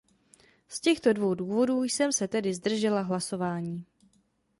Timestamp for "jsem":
1.83-2.11